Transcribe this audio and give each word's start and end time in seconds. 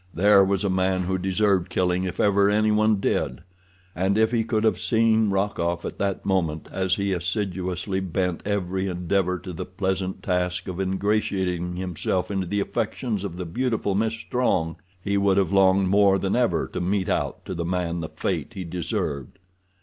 There 0.15 0.43
was 0.43 0.63
a 0.63 0.69
man 0.71 1.03
who 1.03 1.19
deserved 1.19 1.69
killing 1.69 2.05
if 2.05 2.19
ever 2.19 2.49
any 2.49 2.71
one 2.71 2.95
did. 2.99 3.43
And 3.95 4.17
if 4.17 4.31
he 4.31 4.43
could 4.43 4.63
have 4.63 4.79
seen 4.79 5.29
Rokoff 5.29 5.85
at 5.85 5.99
that 5.99 6.25
moment 6.25 6.67
as 6.71 6.95
he 6.95 7.13
assiduously 7.13 7.99
bent 7.99 8.41
every 8.43 8.87
endeavor 8.87 9.37
to 9.37 9.53
the 9.53 9.67
pleasant 9.67 10.23
task 10.23 10.67
of 10.67 10.79
ingratiating 10.81 11.75
himself 11.75 12.31
into 12.31 12.47
the 12.47 12.61
affections 12.61 13.23
of 13.23 13.37
the 13.37 13.45
beautiful 13.45 13.93
Miss 13.93 14.15
Strong, 14.15 14.77
he 14.99 15.17
would 15.17 15.37
have 15.37 15.51
longed 15.53 15.89
more 15.89 16.17
than 16.17 16.35
ever 16.35 16.65
to 16.69 16.81
mete 16.81 17.07
out 17.09 17.45
to 17.45 17.53
the 17.53 17.63
man 17.63 17.99
the 17.99 18.09
fate 18.09 18.53
he 18.55 18.63
deserved. 18.63 19.37